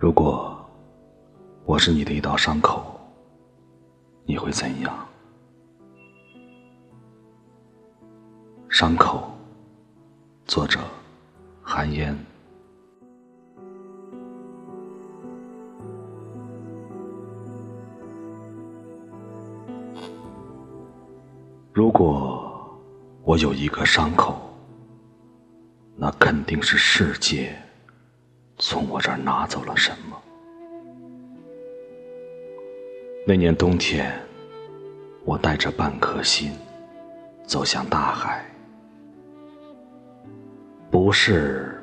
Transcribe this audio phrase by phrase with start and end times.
[0.00, 0.56] 如果
[1.64, 2.80] 我是你的一道伤口，
[4.24, 4.96] 你会怎样？
[8.68, 9.28] 伤口，
[10.46, 10.78] 作者：
[11.62, 12.16] 寒烟。
[21.72, 22.80] 如果
[23.24, 24.40] 我有一个伤口，
[25.96, 27.60] 那肯定是世界
[28.58, 30.20] 从我这儿拿走了什么。
[33.26, 34.12] 那年冬天，
[35.24, 36.52] 我带着半颗心
[37.46, 38.44] 走向大海，
[40.90, 41.80] 不是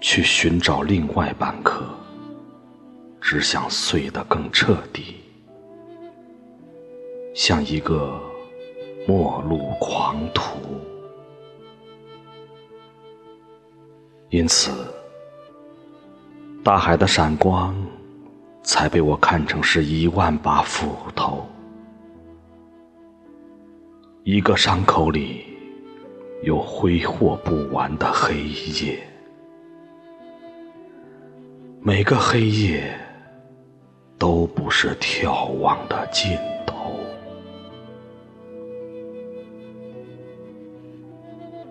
[0.00, 1.84] 去寻找另外半颗，
[3.20, 5.16] 只想碎得更彻底，
[7.34, 8.20] 像一个。
[9.06, 10.58] 末路狂徒，
[14.30, 14.70] 因此，
[16.64, 17.76] 大海的闪光
[18.62, 21.46] 才被我看成是一万把斧头。
[24.22, 25.44] 一个伤口里
[26.42, 28.44] 有挥霍不完的黑
[28.82, 28.98] 夜，
[31.82, 32.98] 每个黑夜
[34.18, 36.98] 都不是眺望的尽头。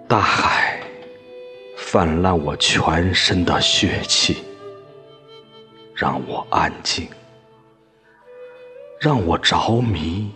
[0.07, 0.77] 大海
[1.75, 4.37] 泛滥我全身的血气，
[5.95, 7.07] 让我安静，
[8.99, 10.31] 让我着迷。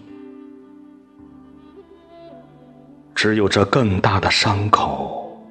[3.16, 5.42] 只有这更大的伤口，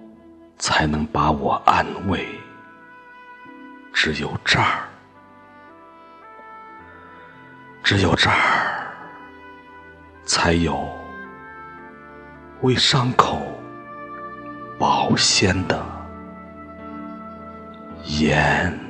[0.59, 2.27] 才能把我安慰。
[3.93, 4.89] 只有这儿，
[7.83, 8.87] 只有这儿，
[10.25, 10.89] 才有
[12.61, 13.43] 为伤口。
[14.79, 15.83] 保鲜的
[18.05, 18.86] 盐。